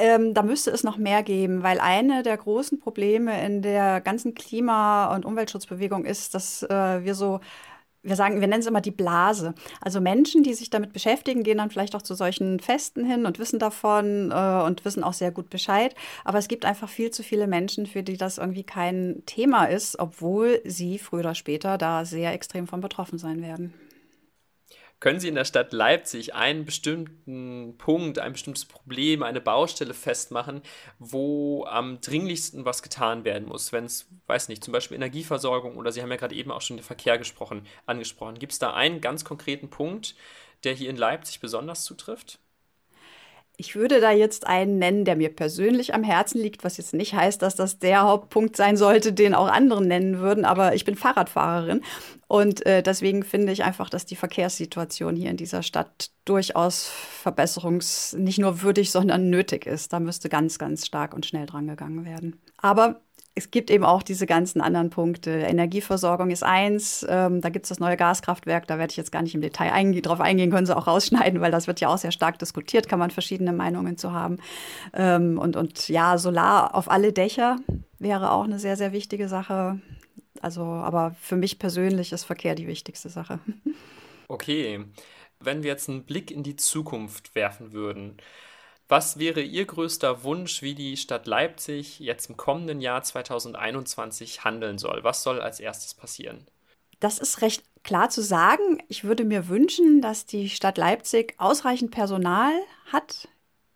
Ähm, 0.01 0.33
da 0.33 0.43
müsste 0.43 0.71
es 0.71 0.85
noch 0.85 0.97
mehr 0.97 1.25
geben, 1.25 1.65
weil 1.65 1.81
eine 1.81 2.23
der 2.23 2.37
großen 2.37 2.79
Probleme 2.79 3.45
in 3.45 3.63
der 3.63 4.01
ganzen 4.01 4.35
Klima- 4.35 5.13
und 5.13 5.25
Umweltschutzbewegung 5.25 6.05
ist, 6.05 6.35
dass 6.35 6.63
äh, 6.63 7.05
wir 7.05 7.17
so 7.17 7.41
wir 8.03 8.17
sagen, 8.17 8.41
wir 8.41 8.49
nennen 8.49 8.61
es 8.61 8.67
immer 8.67 8.81
die 8.81 8.91
Blase. 8.91 9.55
Also 9.81 10.01
Menschen, 10.01 10.43
die 10.43 10.55
sich 10.55 10.71
damit 10.71 10.93
beschäftigen, 10.93 11.43
gehen 11.43 11.59
dann 11.59 11.71
vielleicht 11.71 11.95
auch 11.95 12.03
zu 12.03 12.15
solchen 12.15 12.61
Festen 12.61 13.05
hin 13.05 13.27
und 13.27 13.39
wissen 13.39 13.59
davon 13.59 14.31
äh, 14.31 14.63
und 14.63 14.85
wissen 14.85 15.05
auch 15.05 15.13
sehr 15.13 15.31
gut 15.31 15.51
Bescheid. 15.51 15.95
Aber 16.25 16.39
es 16.39 16.49
gibt 16.49 16.65
einfach 16.65 16.89
viel 16.89 17.11
zu 17.11 17.23
viele 17.23 17.47
Menschen, 17.47 17.87
für 17.87 18.03
die 18.03 18.17
das 18.17 18.39
irgendwie 18.39 18.65
kein 18.65 19.23
Thema 19.27 19.65
ist, 19.65 19.99
obwohl 19.99 20.61
sie 20.65 20.99
früher 20.99 21.21
oder 21.21 21.35
später 21.35 21.79
da 21.79 22.05
sehr 22.05 22.33
extrem 22.33 22.67
von 22.67 22.81
betroffen 22.81 23.19
sein 23.19 23.43
werden. 23.43 23.75
Können 25.01 25.21
Sie 25.21 25.29
in 25.29 25.37
der 25.37 25.45
Stadt 25.45 25.73
Leipzig 25.73 26.35
einen 26.35 26.65
bestimmten 26.65 27.79
Punkt, 27.79 28.19
ein 28.19 28.33
bestimmtes 28.33 28.65
Problem, 28.65 29.23
eine 29.23 29.41
Baustelle 29.41 29.95
festmachen, 29.95 30.61
wo 30.99 31.65
am 31.67 32.01
dringlichsten 32.01 32.65
was 32.65 32.83
getan 32.83 33.25
werden 33.25 33.47
muss? 33.49 33.73
Wenn 33.73 33.85
es, 33.85 34.09
weiß 34.27 34.49
nicht, 34.49 34.65
zum 34.65 34.73
Beispiel 34.73 34.97
Energieversorgung 34.97 35.77
oder 35.77 35.93
Sie 35.93 36.03
haben 36.03 36.11
ja 36.11 36.17
gerade 36.17 36.35
eben 36.35 36.51
auch 36.51 36.63
schon 36.63 36.79
den 36.79 36.83
Verkehr 36.83 37.17
gesprochen, 37.17 37.65
angesprochen. 37.87 38.41
Gibt 38.41 38.53
es 38.53 38.59
da 38.59 38.75
einen 38.75 39.01
ganz 39.01 39.25
konkreten 39.25 39.71
Punkt, 39.71 40.17
der 40.65 40.75
hier 40.75 40.91
in 40.91 40.97
Leipzig 40.97 41.39
besonders 41.39 41.85
zutrifft? 41.85 42.41
Ich 43.61 43.75
würde 43.75 44.01
da 44.01 44.13
jetzt 44.13 44.47
einen 44.47 44.79
nennen, 44.79 45.05
der 45.05 45.17
mir 45.17 45.35
persönlich 45.35 45.93
am 45.93 46.05
Herzen 46.05 46.41
liegt, 46.41 46.63
was 46.63 46.77
jetzt 46.77 46.95
nicht 46.95 47.15
heißt, 47.15 47.43
dass 47.43 47.57
das 47.57 47.81
der 47.81 48.03
Hauptpunkt 48.03 48.55
sein 48.55 48.77
sollte, 48.77 49.13
den 49.13 49.35
auch 49.35 49.49
andere 49.49 49.85
nennen 49.85 50.21
würden. 50.21 50.45
Aber 50.45 50.77
ich 50.77 50.85
bin 50.85 50.95
Fahrradfahrerin 50.95 51.83
und 52.29 52.65
äh, 52.67 52.85
deswegen 52.85 53.25
finde 53.25 53.53
ich 53.53 53.65
einfach, 53.65 53.91
dass 53.91 54.07
die 54.07 54.15
Verkehrssituation 54.15 55.17
hier 55.17 55.31
in 55.31 55.37
dieser 55.37 55.65
Stadt 55.65 56.13
durchaus 56.25 56.87
verbesserungs 56.87 58.13
nicht 58.13 58.39
nur 58.39 58.63
würdig, 58.63 58.93
sondern 58.93 59.29
nötig 59.29 59.67
ist. 59.67 59.93
Da 59.93 59.99
müsste 59.99 60.29
ganz, 60.29 60.61
ganz 60.61 60.87
stark 60.87 61.13
und 61.13 61.27
schnell 61.27 61.47
dran 61.47 61.67
gegangen 61.67 62.05
werden. 62.05 62.41
Aber 62.59 63.01
es 63.39 63.51
gibt 63.51 63.71
eben 63.71 63.85
auch 63.85 64.03
diese 64.03 64.27
ganzen 64.27 64.61
anderen 64.61 64.91
Punkte. 64.91 65.31
Energieversorgung 65.31 66.31
ist 66.31 66.43
eins, 66.43 67.07
ähm, 67.09 67.41
da 67.41 67.49
gibt 67.49 67.67
es 67.67 67.69
das 67.69 67.79
neue 67.79 67.97
Gaskraftwerk, 67.97 68.67
da 68.67 68.79
werde 68.79 68.91
ich 68.91 68.97
jetzt 68.97 69.13
gar 69.13 69.23
nicht 69.23 69.35
im 69.35 69.41
Detail 69.41 69.73
einge 69.73 70.03
drauf 70.03 70.21
eingehen, 70.21 70.51
können 70.51 70.67
Sie 70.67 70.77
auch 70.77 70.87
rausschneiden, 70.87 71.41
weil 71.41 71.53
das 71.53 71.67
wird 71.67 71.81
ja 71.81 71.89
auch 71.89 71.99
sehr 71.99 72.11
stark 72.13 72.39
diskutiert, 72.39 72.89
kann 72.89 72.99
man 72.99 73.11
verschiedene 73.11 73.53
Meinungen 73.53 73.97
zu 73.97 74.13
haben. 74.13 74.39
Ähm, 74.93 75.39
und, 75.39 75.57
und 75.57 75.89
ja, 75.89 76.19
Solar 76.19 76.75
auf 76.75 76.91
alle 76.91 77.13
Dächer 77.13 77.59
wäre 77.99 78.33
auch 78.33 78.45
eine 78.45 78.59
sehr, 78.59 78.77
sehr 78.77 78.93
wichtige 78.93 79.29
Sache. 79.29 79.81
Also, 80.43 80.63
aber 80.63 81.15
für 81.21 81.37
mich 81.37 81.59
persönlich 81.59 82.13
ist 82.13 82.25
Verkehr 82.25 82.55
die 82.55 82.67
wichtigste 82.67 83.09
Sache. 83.09 83.39
Okay. 84.31 84.85
Wenn 85.41 85.63
wir 85.63 85.71
jetzt 85.71 85.89
einen 85.89 86.05
Blick 86.05 86.31
in 86.31 86.43
die 86.43 86.57
Zukunft 86.57 87.35
werfen 87.35 87.73
würden, 87.73 88.19
was 88.89 89.19
wäre 89.19 89.41
Ihr 89.43 89.67
größter 89.67 90.23
Wunsch, 90.23 90.63
wie 90.63 90.75
die 90.75 90.97
Stadt 90.97 91.27
Leipzig 91.27 92.01
jetzt 92.01 92.31
im 92.31 92.37
kommenden 92.37 92.81
Jahr 92.81 93.03
2021 93.03 94.45
handeln 94.45 94.79
soll? 94.79 95.05
Was 95.05 95.23
soll 95.23 95.41
als 95.41 95.61
erstes 95.61 95.95
passieren? 95.95 96.47
Das 97.01 97.19
ist 97.19 97.43
recht 97.43 97.65
klar 97.85 98.11
zu 98.11 98.23
sagen. 98.23 98.83
Ich 98.89 99.05
würde 99.05 99.25
mir 99.25 99.49
wünschen, 99.49 100.01
dass 100.01 100.27
die 100.27 100.49
Stadt 100.49 100.79
Leipzig 100.79 101.35
ausreichend 101.39 101.91
Personal 101.91 102.53
hat 102.87 103.29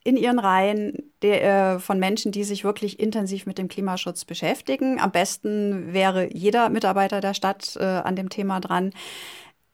in 0.04 0.16
ihren 0.16 0.38
Reihen 0.38 1.12
der, 1.22 1.74
äh, 1.74 1.78
von 1.78 1.98
Menschen, 1.98 2.32
die 2.32 2.44
sich 2.44 2.64
wirklich 2.64 2.98
intensiv 2.98 3.46
mit 3.46 3.58
dem 3.58 3.68
Klimaschutz 3.68 4.24
beschäftigen. 4.24 4.98
Am 5.00 5.12
besten 5.12 5.92
wäre 5.92 6.34
jeder 6.34 6.70
Mitarbeiter 6.70 7.20
der 7.20 7.34
Stadt 7.34 7.76
äh, 7.76 7.84
an 7.84 8.16
dem 8.16 8.28
Thema 8.28 8.58
dran. 8.60 8.92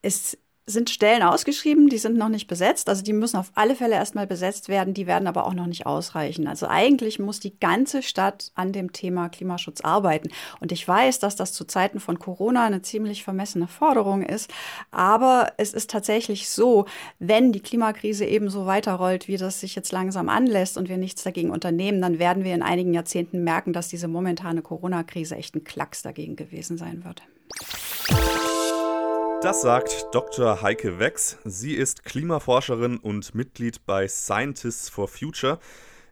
Es 0.02 0.36
sind 0.68 0.90
Stellen 0.90 1.22
ausgeschrieben, 1.22 1.88
die 1.88 1.98
sind 1.98 2.16
noch 2.16 2.28
nicht 2.28 2.46
besetzt. 2.46 2.88
Also 2.88 3.02
die 3.02 3.14
müssen 3.14 3.38
auf 3.38 3.50
alle 3.54 3.74
Fälle 3.74 3.94
erstmal 3.94 4.26
besetzt 4.26 4.68
werden, 4.68 4.92
die 4.92 5.06
werden 5.06 5.26
aber 5.26 5.46
auch 5.46 5.54
noch 5.54 5.66
nicht 5.66 5.86
ausreichen. 5.86 6.46
Also 6.46 6.66
eigentlich 6.68 7.18
muss 7.18 7.40
die 7.40 7.58
ganze 7.58 8.02
Stadt 8.02 8.52
an 8.54 8.72
dem 8.72 8.92
Thema 8.92 9.28
Klimaschutz 9.30 9.80
arbeiten. 9.80 10.28
Und 10.60 10.70
ich 10.70 10.86
weiß, 10.86 11.18
dass 11.20 11.36
das 11.36 11.52
zu 11.52 11.64
Zeiten 11.64 12.00
von 12.00 12.18
Corona 12.18 12.66
eine 12.66 12.82
ziemlich 12.82 13.24
vermessene 13.24 13.66
Forderung 13.66 14.22
ist. 14.22 14.50
Aber 14.90 15.52
es 15.56 15.72
ist 15.72 15.90
tatsächlich 15.90 16.50
so, 16.50 16.84
wenn 17.18 17.52
die 17.52 17.60
Klimakrise 17.60 18.26
eben 18.26 18.50
so 18.50 18.66
weiterrollt, 18.66 19.26
wie 19.26 19.38
das 19.38 19.60
sich 19.60 19.74
jetzt 19.74 19.92
langsam 19.92 20.28
anlässt 20.28 20.76
und 20.76 20.88
wir 20.88 20.98
nichts 20.98 21.22
dagegen 21.22 21.50
unternehmen, 21.50 22.02
dann 22.02 22.18
werden 22.18 22.44
wir 22.44 22.54
in 22.54 22.62
einigen 22.62 22.92
Jahrzehnten 22.92 23.42
merken, 23.42 23.72
dass 23.72 23.88
diese 23.88 24.08
momentane 24.08 24.60
Corona-Krise 24.60 25.36
echt 25.36 25.54
ein 25.54 25.64
Klacks 25.64 26.02
dagegen 26.02 26.36
gewesen 26.36 26.76
sein 26.76 27.04
wird. 27.04 27.22
Das 29.40 29.62
sagt 29.62 30.08
Dr. 30.10 30.62
Heike 30.62 30.98
Wex. 30.98 31.38
Sie 31.44 31.74
ist 31.74 32.04
Klimaforscherin 32.04 32.96
und 32.96 33.36
Mitglied 33.36 33.86
bei 33.86 34.08
Scientists 34.08 34.88
for 34.88 35.06
Future. 35.06 35.60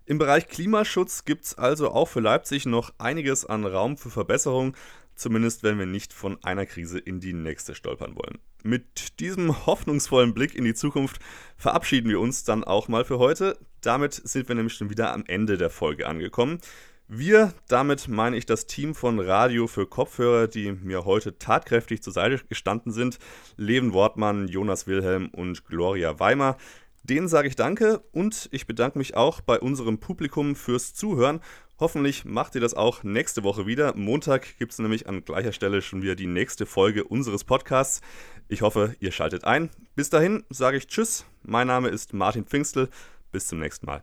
Im 0.04 0.18
Bereich 0.18 0.47
Klimaschutz 0.47 1.25
gibt 1.25 1.45
es 1.45 1.59
also 1.59 1.90
auch 1.90 2.06
für 2.06 2.21
Leipzig 2.21 2.66
noch 2.66 2.95
einiges 2.99 3.45
an 3.45 3.66
Raum 3.66 3.97
für 3.97 4.11
Verbesserung, 4.11 4.76
zumindest 5.16 5.64
wenn 5.64 5.76
wir 5.76 5.87
nicht 5.87 6.12
von 6.12 6.38
einer 6.45 6.66
Krise 6.66 7.00
in 7.00 7.18
die 7.18 7.33
nächste 7.33 7.75
stolpern 7.75 8.14
wollen. 8.14 8.38
Mit 8.62 9.18
diesem 9.18 9.66
hoffnungsvollen 9.66 10.33
Blick 10.33 10.54
in 10.54 10.64
die 10.64 10.75
Zukunft 10.75 11.21
verabschieden 11.56 12.09
wir 12.09 12.21
uns 12.21 12.45
dann 12.45 12.62
auch 12.62 12.87
mal 12.87 13.04
für 13.04 13.18
heute. 13.18 13.59
Damit 13.80 14.14
sind 14.14 14.47
wir 14.47 14.54
nämlich 14.54 14.75
schon 14.75 14.90
wieder 14.90 15.12
am 15.12 15.25
Ende 15.26 15.59
der 15.59 15.71
Folge 15.71 16.06
angekommen. 16.06 16.61
Wir, 17.09 17.55
damit 17.69 18.09
meine 18.09 18.37
ich 18.37 18.47
das 18.47 18.67
Team 18.67 18.95
von 18.95 19.21
Radio 19.21 19.69
für 19.69 19.87
Kopfhörer, 19.87 20.49
die 20.49 20.73
mir 20.73 21.05
heute 21.05 21.39
tatkräftig 21.39 22.03
zur 22.03 22.13
Seite 22.13 22.41
gestanden 22.49 22.91
sind. 22.91 23.19
Leven 23.57 23.93
Wortmann, 23.93 24.49
Jonas 24.49 24.89
Wilhelm 24.89 25.29
und 25.29 25.65
Gloria 25.67 26.19
Weimer. 26.19 26.57
Denen 27.05 27.29
sage 27.29 27.47
ich 27.47 27.55
Danke 27.55 28.03
und 28.11 28.49
ich 28.51 28.67
bedanke 28.67 28.99
mich 28.99 29.17
auch 29.17 29.41
bei 29.41 29.61
unserem 29.61 29.99
Publikum 29.99 30.57
fürs 30.57 30.95
Zuhören. 30.95 31.41
Hoffentlich 31.79 32.25
macht 32.25 32.57
ihr 32.57 32.61
das 32.61 32.75
auch 32.75 33.05
nächste 33.05 33.45
Woche 33.45 33.67
wieder. 33.67 33.95
Montag 33.95 34.59
gibt 34.59 34.73
es 34.73 34.81
nämlich 34.81 35.09
an 35.09 35.25
gleicher 35.25 35.53
Stelle 35.53 35.83
schon 35.83 36.03
wieder 36.03 36.17
die 36.17 36.27
nächste 36.27 36.67
Folge 36.67 37.05
unseres 37.05 37.45
Podcasts. 37.45 38.01
Ich 38.49 38.63
hoffe, 38.63 38.97
ihr 38.99 39.13
schaltet 39.13 39.45
ein. 39.45 39.71
Bis 39.95 40.11
dahin 40.11 40.43
sage 40.51 40.79
ich 40.79 40.89
Tschüss. 40.89 41.25
Mein 41.45 41.69
Name 41.69 41.89
ist 41.89 42.15
Martin 42.15 42.45
Pfingstel. 42.45 42.89
Bis 43.31 43.47
zum 43.47 43.61
nächsten 43.61 43.87
Mal. 43.87 44.03